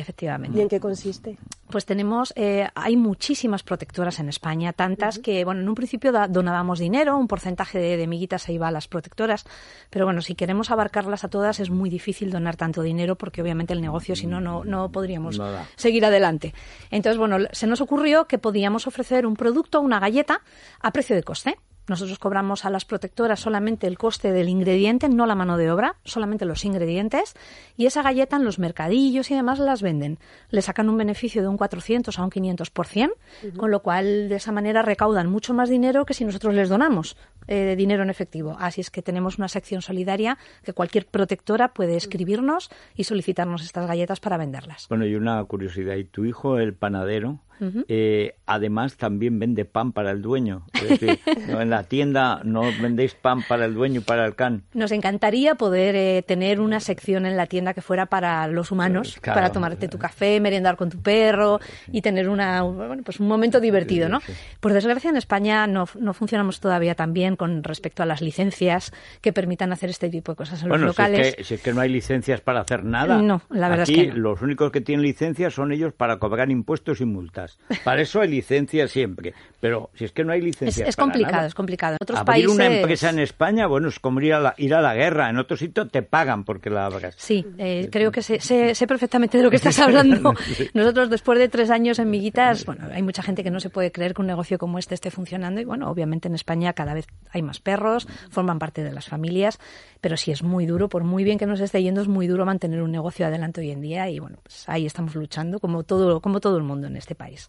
Efectivamente. 0.00 0.58
¿Y 0.58 0.62
en 0.62 0.68
qué 0.68 0.80
consiste? 0.80 1.36
Pues 1.70 1.84
tenemos, 1.84 2.32
eh, 2.34 2.66
hay 2.74 2.96
muchísimas 2.96 3.62
protectoras 3.62 4.18
en 4.18 4.30
España, 4.30 4.72
tantas 4.72 5.18
que, 5.18 5.44
bueno, 5.44 5.60
en 5.60 5.68
un 5.68 5.74
principio 5.74 6.10
donábamos 6.28 6.78
dinero, 6.78 7.18
un 7.18 7.28
porcentaje 7.28 7.78
de, 7.78 8.06
miguitas 8.06 8.42
se 8.42 8.54
iba 8.54 8.66
a 8.66 8.70
las 8.70 8.88
protectoras, 8.88 9.44
pero 9.90 10.06
bueno, 10.06 10.22
si 10.22 10.34
queremos 10.34 10.70
abarcarlas 10.70 11.22
a 11.22 11.28
todas 11.28 11.60
es 11.60 11.68
muy 11.68 11.90
difícil 11.90 12.30
donar 12.30 12.56
tanto 12.56 12.80
dinero 12.80 13.16
porque 13.16 13.42
obviamente 13.42 13.74
el 13.74 13.82
negocio, 13.82 14.16
si 14.16 14.26
no, 14.26 14.40
no 14.40 14.90
podríamos 14.90 15.38
seguir 15.76 16.06
adelante. 16.06 16.54
Entonces, 16.90 17.18
bueno, 17.18 17.36
se 17.52 17.66
nos 17.66 17.82
ocurrió 17.82 18.26
que 18.26 18.38
podíamos 18.38 18.86
ofrecer 18.86 19.26
un 19.26 19.36
producto, 19.36 19.82
una 19.82 20.00
galleta, 20.00 20.40
a 20.80 20.92
precio 20.92 21.14
de 21.14 21.22
coste. 21.22 21.58
Nosotros 21.90 22.20
cobramos 22.20 22.64
a 22.64 22.70
las 22.70 22.84
protectoras 22.84 23.40
solamente 23.40 23.88
el 23.88 23.98
coste 23.98 24.30
del 24.30 24.48
ingrediente, 24.48 25.08
no 25.08 25.26
la 25.26 25.34
mano 25.34 25.56
de 25.56 25.72
obra, 25.72 25.96
solamente 26.04 26.44
los 26.44 26.64
ingredientes, 26.64 27.34
y 27.76 27.86
esa 27.86 28.00
galleta 28.00 28.36
en 28.36 28.44
los 28.44 28.60
mercadillos 28.60 29.28
y 29.32 29.34
demás 29.34 29.58
las 29.58 29.82
venden. 29.82 30.20
Le 30.50 30.62
sacan 30.62 30.88
un 30.88 30.96
beneficio 30.96 31.42
de 31.42 31.48
un 31.48 31.56
400 31.56 32.16
a 32.16 32.22
un 32.22 32.30
500%, 32.30 33.10
con 33.56 33.72
lo 33.72 33.82
cual 33.82 34.28
de 34.28 34.36
esa 34.36 34.52
manera 34.52 34.82
recaudan 34.82 35.28
mucho 35.28 35.52
más 35.52 35.68
dinero 35.68 36.06
que 36.06 36.14
si 36.14 36.24
nosotros 36.24 36.54
les 36.54 36.68
donamos 36.68 37.16
eh, 37.50 37.74
dinero 37.76 38.02
en 38.02 38.10
efectivo. 38.10 38.56
Así 38.58 38.80
es 38.80 38.90
que 38.90 39.02
tenemos 39.02 39.36
una 39.38 39.48
sección 39.48 39.82
solidaria 39.82 40.38
que 40.64 40.72
cualquier 40.72 41.06
protectora 41.06 41.74
puede 41.74 41.96
escribirnos 41.96 42.70
y 42.94 43.04
solicitarnos 43.04 43.62
estas 43.62 43.86
galletas 43.86 44.20
para 44.20 44.36
venderlas. 44.36 44.86
Bueno, 44.88 45.04
y 45.04 45.16
una 45.16 45.42
curiosidad, 45.44 45.96
¿y 45.96 46.04
tu 46.04 46.24
hijo, 46.24 46.58
el 46.58 46.74
panadero, 46.74 47.40
eh, 47.88 48.36
además 48.46 48.96
también 48.96 49.38
vende 49.38 49.64
pan 49.64 49.92
para 49.92 50.10
el 50.10 50.22
dueño. 50.22 50.64
Es 50.74 50.88
decir, 50.88 51.20
en 51.26 51.70
la 51.70 51.84
tienda 51.84 52.40
no 52.44 52.62
vendéis 52.80 53.14
pan 53.14 53.42
para 53.46 53.66
el 53.66 53.74
dueño 53.74 54.00
y 54.00 54.04
para 54.04 54.26
el 54.26 54.34
can. 54.34 54.62
Nos 54.72 54.92
encantaría 54.92 55.54
poder 55.56 55.94
eh, 55.94 56.24
tener 56.26 56.60
una 56.60 56.80
sección 56.80 57.26
en 57.26 57.36
la 57.36 57.46
tienda 57.46 57.74
que 57.74 57.82
fuera 57.82 58.06
para 58.06 58.46
los 58.46 58.70
humanos, 58.70 59.18
para 59.22 59.52
tomarte 59.52 59.88
tu 59.88 59.98
café, 59.98 60.40
merendar 60.40 60.76
con 60.76 60.90
tu 60.90 61.00
perro 61.00 61.60
y 61.92 62.00
tener 62.02 62.28
una, 62.28 62.62
bueno, 62.62 63.02
pues 63.04 63.20
un 63.20 63.28
momento 63.28 63.60
divertido, 63.60 64.08
¿no? 64.08 64.20
Por 64.60 64.72
desgracia 64.72 65.10
en 65.10 65.16
España 65.16 65.66
no, 65.66 65.86
no 65.98 66.14
funcionamos 66.14 66.60
todavía 66.60 66.94
tan 66.94 67.12
bien 67.12 67.36
con 67.40 67.64
respecto 67.64 68.02
a 68.02 68.06
las 68.06 68.20
licencias 68.20 68.92
que 69.22 69.32
permitan 69.32 69.72
hacer 69.72 69.88
este 69.88 70.10
tipo 70.10 70.32
de 70.32 70.36
cosas 70.36 70.62
en 70.62 70.68
los 70.68 70.78
locales. 70.78 71.20
Si 71.20 71.28
es, 71.30 71.36
que, 71.36 71.44
si 71.44 71.54
es 71.54 71.62
que 71.62 71.72
no 71.72 71.80
hay 71.80 71.88
licencias 71.88 72.42
para 72.42 72.60
hacer 72.60 72.84
nada. 72.84 73.16
No, 73.22 73.40
la 73.48 73.70
verdad 73.70 73.88
es 73.88 73.96
que 73.96 74.12
los 74.12 74.42
únicos 74.42 74.70
que 74.70 74.82
tienen 74.82 75.02
licencias 75.02 75.54
son 75.54 75.72
ellos 75.72 75.94
para 75.94 76.18
cobrar 76.18 76.50
impuestos 76.50 77.00
y 77.00 77.06
multas. 77.06 77.58
Para 77.82 78.02
eso 78.02 78.20
hay 78.20 78.28
licencias 78.28 78.90
siempre. 78.90 79.32
Pero 79.58 79.88
si 79.94 80.04
es 80.04 80.12
que 80.12 80.22
no 80.22 80.32
hay 80.32 80.42
licencias. 80.42 80.86
Es, 80.86 80.96
complicado, 80.96 81.46
es 81.46 81.54
complicado. 81.54 81.96
Otros 81.98 82.18
Abrir 82.18 82.44
países... 82.44 82.52
una 82.52 82.66
empresa 82.66 83.08
en 83.08 83.20
España, 83.20 83.66
bueno, 83.66 83.88
es 83.88 83.98
como 83.98 84.20
ir 84.20 84.34
a 84.34 84.40
la, 84.40 84.54
ir 84.58 84.74
a 84.74 84.82
la 84.82 84.94
guerra. 84.94 85.30
En 85.30 85.38
otro 85.38 85.56
sitio 85.56 85.88
te 85.88 86.02
pagan 86.02 86.44
porque 86.44 86.68
la 86.68 86.84
abras. 86.84 87.14
Sí, 87.16 87.46
eh, 87.56 87.88
creo 87.90 88.12
que 88.12 88.20
sé, 88.20 88.38
sé, 88.40 88.86
perfectamente 88.86 89.38
de 89.38 89.44
lo 89.44 89.48
que 89.48 89.56
estás 89.56 89.78
hablando. 89.80 90.34
Nosotros, 90.74 91.08
después 91.08 91.38
de 91.38 91.48
tres 91.48 91.70
años 91.70 91.98
en 92.00 92.10
Miguitas, 92.10 92.66
bueno, 92.66 92.86
hay 92.92 93.02
mucha 93.02 93.22
gente 93.22 93.42
que 93.42 93.50
no 93.50 93.60
se 93.60 93.70
puede 93.70 93.92
creer 93.92 94.12
que 94.12 94.20
un 94.20 94.26
negocio 94.26 94.58
como 94.58 94.78
este 94.78 94.94
esté 94.94 95.10
funcionando. 95.10 95.58
Y 95.62 95.64
bueno, 95.64 95.90
obviamente 95.90 96.28
en 96.28 96.34
España 96.34 96.74
cada 96.74 96.92
vez 96.92 97.06
hay 97.32 97.42
más 97.42 97.60
perros, 97.60 98.06
forman 98.30 98.58
parte 98.58 98.82
de 98.82 98.92
las 98.92 99.08
familias. 99.08 99.58
Pero 100.00 100.16
sí 100.16 100.30
es 100.30 100.42
muy 100.42 100.66
duro, 100.66 100.88
por 100.88 101.04
muy 101.04 101.24
bien 101.24 101.38
que 101.38 101.46
nos 101.46 101.60
esté 101.60 101.82
yendo, 101.82 102.00
es 102.00 102.08
muy 102.08 102.26
duro 102.26 102.46
mantener 102.46 102.82
un 102.82 102.90
negocio 102.90 103.26
adelante 103.26 103.60
hoy 103.60 103.70
en 103.70 103.80
día. 103.80 104.08
Y 104.08 104.18
bueno, 104.18 104.38
pues 104.42 104.68
ahí 104.68 104.86
estamos 104.86 105.14
luchando, 105.14 105.60
como 105.60 105.82
todo, 105.82 106.20
como 106.20 106.40
todo 106.40 106.56
el 106.56 106.62
mundo 106.62 106.86
en 106.86 106.96
este 106.96 107.14
país. 107.14 107.48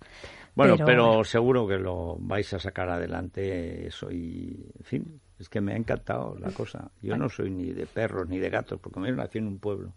Bueno, 0.53 0.75
pero, 0.85 1.23
seguro 1.23 1.67
que 1.67 1.77
lo 1.77 2.17
vais 2.19 2.53
a 2.53 2.59
sacar 2.59 2.89
adelante 2.89 3.87
eso 3.87 4.11
y, 4.11 4.69
en 4.77 4.83
fin, 4.83 5.21
es 5.39 5.47
que 5.47 5.61
me 5.61 5.73
ha 5.73 5.77
encantado 5.77 6.35
la 6.37 6.51
cosa. 6.51 6.91
Yo 7.01 7.15
no 7.15 7.29
soy 7.29 7.49
ni 7.49 7.71
de 7.71 7.85
perros 7.85 8.27
ni 8.27 8.37
de 8.37 8.49
gatos, 8.49 8.79
porque 8.81 8.99
me 8.99 9.11
nací 9.11 9.37
en 9.37 9.47
un 9.47 9.59
pueblo. 9.59 9.93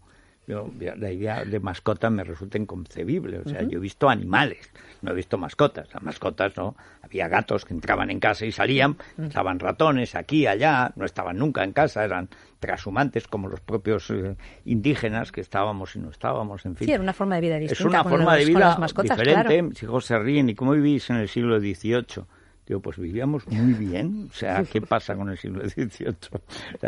Yo, 0.47 0.71
la 0.79 1.11
idea 1.11 1.45
de 1.45 1.59
mascota 1.59 2.11
me 2.11 2.23
resulta 2.23 2.59
inconcebible. 2.59 3.39
O 3.39 3.49
sea, 3.49 3.63
yo 3.63 3.79
he 3.79 3.81
visto 3.81 4.11
animales, 4.11 4.71
no 5.01 5.13
he 5.13 5.15
visto 5.15 5.39
mascotas. 5.39 5.89
Las 5.95 6.03
mascotas 6.03 6.55
no. 6.57 6.77
Había 7.03 7.29
gatos 7.29 7.65
que 7.65 7.73
entraban 7.73 8.11
en 8.11 8.21
casa 8.21 8.45
y 8.45 8.53
salían, 8.53 8.97
estaban 9.19 9.59
ratones 9.59 10.15
aquí, 10.15 10.47
allá, 10.47 10.93
no 10.97 11.05
estaban 11.05 11.39
nunca 11.39 11.65
en 11.65 11.73
casa, 11.73 12.05
eran 12.05 12.29
transhumantes 12.61 13.27
como 13.27 13.49
los 13.49 13.61
propios 13.61 14.11
eh, 14.11 14.37
indígenas 14.65 15.33
que 15.33 15.41
estábamos 15.41 15.97
y 15.97 15.99
no 15.99 16.11
estábamos, 16.11 16.65
en 16.67 16.77
fin. 16.77 16.87
Sí, 16.87 16.93
era 16.93 17.03
una 17.03 17.13
forma 17.13 17.37
de 17.37 17.41
vida 17.41 17.59
distinta. 17.59 17.83
Es 17.83 17.87
una 17.87 18.05
forma 18.05 18.37
de 18.37 18.45
vida 18.45 18.79
diferente. 19.03 19.63
Mis 19.63 19.83
hijos 19.83 20.05
se 20.05 20.19
ríen. 20.19 20.49
¿Y 20.49 20.55
cómo 20.55 20.73
vivís 20.73 21.09
en 21.11 21.17
el 21.17 21.29
siglo 21.29 21.59
XVIII? 21.59 22.25
Digo, 22.67 22.81
pues 22.81 22.99
vivíamos 22.99 23.47
muy 23.49 23.75
bien. 23.75 24.29
O 24.31 24.35
sea, 24.35 24.65
¿qué 24.65 24.81
pasa 24.81 25.15
con 25.15 25.29
el 25.29 25.37
siglo 25.37 25.69
XVIII? 25.69 26.15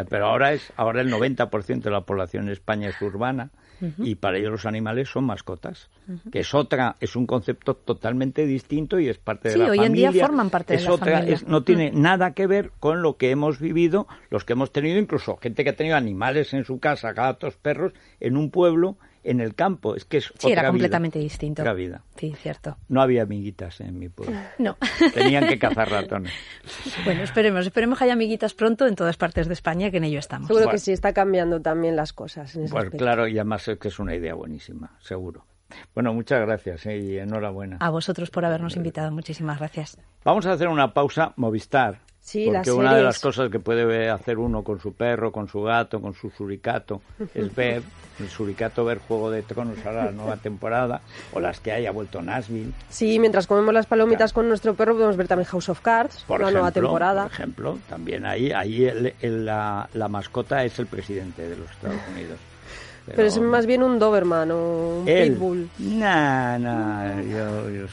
pero 0.08 0.26
ahora 0.26 0.52
es 0.52 0.72
ahora 0.76 1.02
el 1.02 1.12
90% 1.12 1.82
de 1.82 1.90
la 1.90 2.00
población 2.00 2.44
en 2.44 2.52
España 2.52 2.88
es 2.88 3.00
urbana 3.02 3.50
y 3.98 4.14
para 4.14 4.38
ellos 4.38 4.52
los 4.52 4.66
animales 4.66 5.10
son 5.10 5.24
mascotas, 5.24 5.90
que 6.32 6.40
es 6.40 6.54
otra, 6.54 6.96
es 7.00 7.14
un 7.14 7.26
concepto 7.26 7.74
totalmente 7.74 8.46
distinto 8.46 8.98
y 8.98 9.08
es 9.08 9.18
parte 9.18 9.50
de 9.50 9.58
la 9.58 9.66
familia. 9.66 9.74
Sí, 9.74 9.80
hoy 9.80 9.86
en 9.86 10.12
día 10.12 10.26
forman 10.26 10.48
parte 10.48 10.76
de 10.76 10.82
la 10.82 10.92
otra, 10.92 11.18
familia. 11.18 11.40
no 11.46 11.62
tiene 11.62 11.90
nada 11.92 12.32
que 12.32 12.46
ver 12.46 12.72
con 12.80 13.02
lo 13.02 13.18
que 13.18 13.30
hemos 13.30 13.60
vivido, 13.60 14.06
los 14.30 14.44
que 14.44 14.54
hemos 14.54 14.72
tenido, 14.72 14.98
incluso 14.98 15.36
gente 15.36 15.62
que 15.62 15.70
ha 15.70 15.76
tenido 15.76 15.96
animales 15.96 16.54
en 16.54 16.64
su 16.64 16.78
casa, 16.78 17.12
gatos, 17.12 17.56
perros, 17.56 17.92
en 18.18 18.38
un 18.38 18.50
pueblo 18.50 18.96
en 19.26 19.40
el 19.40 19.54
campo. 19.54 19.94
Es 19.94 20.04
que 20.04 20.18
es 20.18 20.32
sí, 20.38 20.50
era 20.50 20.66
completamente 20.66 21.18
distinto. 21.18 21.62
Otra 21.62 21.74
vida. 21.74 22.02
Sí, 22.16 22.34
cierto. 22.40 22.76
No 22.88 23.02
había 23.02 23.22
amiguitas 23.22 23.80
en 23.80 23.98
mi 23.98 24.08
pueblo. 24.08 24.36
No. 24.58 24.76
Tenían 25.12 25.46
que 25.46 25.58
cazar 25.58 25.90
ratones. 25.90 26.32
Bueno, 27.04 27.22
esperemos. 27.22 27.66
Esperemos 27.66 27.98
que 27.98 28.04
haya 28.04 28.14
amiguitas 28.14 28.54
pronto 28.54 28.86
en 28.86 28.94
todas 28.94 29.16
partes 29.16 29.46
de 29.48 29.52
España, 29.52 29.90
que 29.90 29.98
en 29.98 30.04
ello 30.04 30.18
estamos. 30.18 30.48
Seguro 30.48 30.70
que 30.70 30.78
sí, 30.78 30.92
está 30.92 31.12
cambiando 31.12 31.60
también 31.60 31.94
las 31.94 32.12
cosas. 32.12 32.54
En 32.56 32.64
ese 32.64 32.72
pues 32.72 32.90
claro, 32.90 33.28
y 33.28 33.38
además 33.38 33.66
es 33.68 33.78
que 33.78 33.88
es 33.88 33.98
una 33.98 34.14
idea 34.14 34.34
buenísima, 34.34 34.96
seguro. 35.00 35.44
Bueno, 35.94 36.14
muchas 36.14 36.40
gracias 36.40 36.86
¿eh? 36.86 36.98
y 36.98 37.18
enhorabuena. 37.18 37.78
A 37.80 37.90
vosotros 37.90 38.30
por 38.30 38.44
habernos 38.44 38.76
invitado. 38.76 39.10
Muchísimas 39.10 39.58
gracias. 39.58 39.98
Vamos 40.24 40.46
a 40.46 40.52
hacer 40.52 40.68
una 40.68 40.92
pausa. 40.92 41.32
Movistar. 41.36 42.00
Sí, 42.26 42.50
porque 42.52 42.72
una 42.72 42.96
de 42.96 43.04
las 43.04 43.20
cosas 43.20 43.48
que 43.50 43.60
puede 43.60 44.10
hacer 44.10 44.36
uno 44.38 44.64
con 44.64 44.80
su 44.80 44.92
perro, 44.94 45.30
con 45.30 45.46
su 45.46 45.62
gato, 45.62 46.00
con 46.00 46.12
su 46.12 46.28
suricato, 46.28 47.00
es 47.32 47.54
ver 47.54 47.84
el 48.18 48.28
suricato, 48.28 48.84
ver 48.84 48.98
Juego 48.98 49.30
de 49.30 49.42
Tronos 49.42 49.78
ahora 49.86 50.06
la 50.06 50.10
nueva 50.10 50.36
temporada, 50.36 51.00
o 51.32 51.38
las 51.38 51.60
que 51.60 51.70
haya 51.70 51.92
vuelto 51.92 52.20
Nashville. 52.20 52.72
Sí, 52.88 53.20
mientras 53.20 53.46
comemos 53.46 53.72
las 53.72 53.86
palomitas 53.86 54.32
con 54.32 54.48
nuestro 54.48 54.74
perro 54.74 54.94
podemos 54.94 55.16
ver 55.16 55.28
también 55.28 55.46
House 55.46 55.68
of 55.68 55.80
Cards, 55.82 56.24
por 56.26 56.40
la 56.40 56.50
nueva 56.50 56.72
temporada. 56.72 57.22
Por 57.22 57.32
ejemplo, 57.32 57.78
también 57.88 58.26
ahí, 58.26 58.50
ahí 58.50 58.90
la, 59.22 59.88
la 59.94 60.08
mascota 60.08 60.64
es 60.64 60.76
el 60.80 60.86
presidente 60.86 61.48
de 61.48 61.56
los 61.56 61.70
Estados 61.70 62.00
Unidos. 62.12 62.40
Pero, 63.06 63.28
es 63.28 63.38
más 63.38 63.66
bien 63.66 63.84
un 63.84 64.00
Doberman 64.00 64.50
o 64.50 64.98
un 64.98 65.04
Pitbull. 65.04 65.68
Nah, 65.78 66.58
nah, 66.58 67.20
yo, 67.22 67.70
yo 67.70 67.86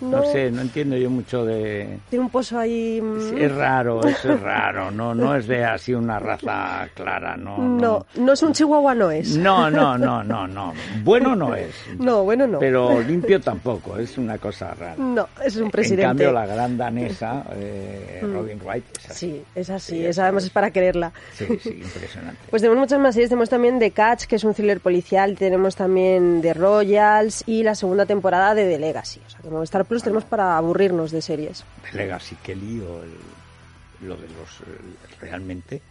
no, 0.00 0.24
sé, 0.24 0.50
no 0.50 0.62
entiendo 0.62 0.96
yo 0.96 1.10
mucho 1.10 1.44
de... 1.44 1.98
Tiene 2.08 2.24
un 2.24 2.30
pozo 2.30 2.58
ahí... 2.58 3.00
Mm. 3.00 3.36
Es, 3.38 3.54
raro, 3.54 4.04
eso 4.06 4.32
es 4.32 4.40
raro, 4.40 4.90
no 4.90 5.14
no 5.14 5.34
es 5.36 5.46
de 5.46 5.64
así 5.64 5.94
una 5.94 6.18
raza 6.18 6.88
clara, 6.94 7.36
no. 7.36 7.58
No, 7.58 8.06
no, 8.16 8.32
es 8.32 8.42
un 8.42 8.52
chihuahua, 8.52 8.94
no 8.94 9.10
es. 9.10 9.36
No, 9.36 9.70
no, 9.70 9.96
no, 9.98 10.22
no, 10.24 10.46
no. 10.46 10.72
Bueno 11.02 11.36
no 11.36 11.54
es. 11.54 11.74
No, 11.98 12.24
bueno 12.24 12.46
no. 12.46 12.58
Pero 12.58 13.00
limpio 13.00 13.40
tampoco, 13.40 13.98
es 13.98 14.16
una 14.18 14.38
cosa 14.38 14.74
rara. 14.74 14.96
No, 14.96 15.28
es 15.44 15.56
un 15.56 15.70
presidente. 15.70 16.02
En 16.02 16.08
cambio, 16.08 16.32
la 16.32 16.46
gran 16.46 16.76
danesa, 16.76 17.44
eh, 17.54 18.20
mm. 18.22 18.32
Robin 18.32 18.60
Wright, 18.64 18.84
es 18.98 19.10
así. 19.10 19.30
Sí, 19.30 19.42
es 19.54 19.70
así, 19.70 20.04
esa 20.04 20.24
además 20.24 20.44
es 20.44 20.50
para 20.50 20.70
quererla. 20.70 21.12
Sí, 21.32 21.46
sí, 21.62 21.80
impresionante. 21.82 22.40
Pues 22.48 22.62
tenemos 22.62 22.80
muchas 22.80 22.98
más 23.00 23.14
series, 23.14 23.30
tenemos 23.30 23.50
también 23.50 23.78
The 23.78 23.90
Catch, 23.90 24.24
que 24.24 24.36
es 24.36 24.44
un 24.44 24.54
thriller 24.54 24.80
policial, 24.80 25.36
tenemos 25.36 25.76
también 25.76 26.40
The 26.42 26.54
Royals 26.54 27.44
y 27.46 27.62
la 27.62 27.74
segunda 27.74 28.06
temporada 28.06 28.54
de 28.54 28.68
The 28.68 28.78
Legacy. 28.78 29.20
O 29.26 29.30
sea, 29.30 29.40
que 29.40 29.62
estar 29.62 29.84
Plus 29.90 30.04
tenemos 30.04 30.24
para 30.24 30.56
aburrirnos 30.56 31.10
de 31.10 31.20
series. 31.20 31.64
Legacy, 31.92 32.36
qué 32.44 32.54
lío 32.54 33.02
lo 34.06 34.16
de 34.16 34.28
los... 34.28 34.62
realmente... 35.20 35.82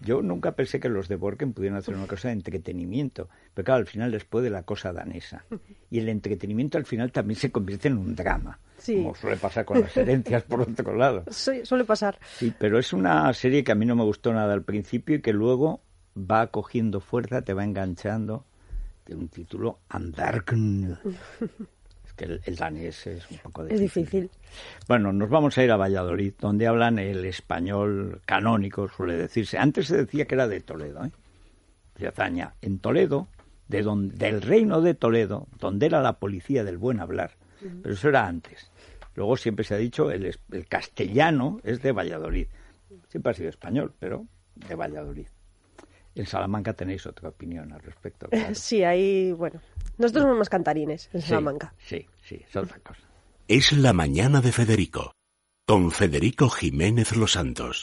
Yo 0.00 0.22
nunca 0.22 0.52
pensé 0.52 0.80
que 0.80 0.88
los 0.88 1.06
de 1.06 1.16
Borgen 1.16 1.52
pudieran 1.52 1.78
hacer 1.78 1.94
una 1.94 2.06
cosa 2.06 2.28
de 2.28 2.34
entretenimiento, 2.34 3.28
pero 3.52 3.66
claro, 3.66 3.80
al 3.80 3.86
final 3.86 4.10
les 4.10 4.24
puede 4.24 4.48
la 4.48 4.62
cosa 4.62 4.94
danesa. 4.94 5.44
Y 5.90 5.98
el 5.98 6.08
entretenimiento 6.08 6.78
al 6.78 6.86
final 6.86 7.12
también 7.12 7.38
se 7.38 7.52
convierte 7.52 7.88
en 7.88 7.98
un 7.98 8.16
drama, 8.16 8.58
como 8.86 9.14
suele 9.14 9.36
pasar 9.36 9.66
con 9.66 9.82
las 9.82 9.94
herencias 9.98 10.44
por 10.44 10.62
otro 10.62 10.96
lado. 10.96 11.24
Sí, 11.30 11.60
suele 11.64 11.84
pasar. 11.84 12.18
Sí, 12.24 12.54
pero 12.58 12.78
es 12.78 12.94
una 12.94 13.30
serie 13.34 13.62
que 13.62 13.72
a 13.72 13.74
mí 13.74 13.84
no 13.84 13.94
me 13.94 14.02
gustó 14.02 14.32
nada 14.32 14.54
al 14.54 14.62
principio 14.62 15.16
y 15.16 15.20
que 15.20 15.34
luego 15.34 15.82
va 16.16 16.46
cogiendo 16.46 17.00
fuerza, 17.00 17.42
te 17.42 17.52
va 17.52 17.64
enganchando. 17.64 18.46
De 19.04 19.14
un 19.14 19.28
título, 19.28 19.78
Andarkn 19.90 20.98
que 22.16 22.40
el, 22.44 22.56
danés 22.56 23.06
es 23.06 23.30
un 23.30 23.38
poco 23.38 23.64
difícil. 23.64 23.84
Es 23.84 23.94
difícil. 23.94 24.30
Bueno, 24.88 25.12
nos 25.12 25.28
vamos 25.28 25.56
a 25.58 25.64
ir 25.64 25.70
a 25.70 25.76
Valladolid, 25.76 26.34
donde 26.38 26.66
hablan 26.66 26.98
el 26.98 27.24
español 27.24 28.20
canónico, 28.24 28.88
suele 28.88 29.16
decirse. 29.16 29.58
Antes 29.58 29.86
se 29.86 29.96
decía 29.96 30.26
que 30.26 30.34
era 30.34 30.48
de 30.48 30.60
Toledo, 30.60 31.04
¿eh? 31.04 31.10
De 31.98 32.08
hazaña. 32.08 32.54
En 32.60 32.78
Toledo, 32.78 33.28
de 33.68 33.82
donde, 33.82 34.16
del 34.16 34.42
reino 34.42 34.80
de 34.80 34.94
Toledo, 34.94 35.48
donde 35.58 35.86
era 35.86 36.00
la 36.00 36.14
policía 36.18 36.64
del 36.64 36.78
buen 36.78 37.00
hablar. 37.00 37.32
Pero 37.82 37.94
eso 37.94 38.08
era 38.08 38.26
antes. 38.26 38.70
Luego 39.14 39.36
siempre 39.36 39.64
se 39.64 39.74
ha 39.74 39.78
dicho 39.78 40.10
el, 40.10 40.36
el 40.50 40.66
castellano 40.66 41.60
es 41.62 41.80
de 41.80 41.92
Valladolid. 41.92 42.48
Siempre 43.08 43.30
ha 43.30 43.34
sido 43.34 43.50
español, 43.50 43.92
pero 43.98 44.26
de 44.54 44.74
Valladolid. 44.74 45.26
En 46.14 46.26
Salamanca 46.26 46.74
tenéis 46.74 47.06
otra 47.06 47.30
opinión 47.30 47.72
al 47.72 47.80
respecto. 47.80 48.28
Sí, 48.54 48.84
ahí, 48.84 49.32
bueno, 49.32 49.60
nosotros 50.02 50.24
somos 50.24 50.38
más 50.38 50.48
cantarines 50.48 51.08
en 51.12 51.22
Salamanca. 51.22 51.74
Sí, 51.78 52.06
sí, 52.22 52.42
es 52.46 52.56
otra 52.56 52.78
cosa. 52.80 53.00
Es 53.48 53.72
la 53.72 53.92
mañana 53.92 54.40
de 54.40 54.52
Federico, 54.52 55.12
con 55.66 55.90
Federico 55.90 56.48
Jiménez 56.48 57.16
Los 57.16 57.32
Santos. 57.32 57.80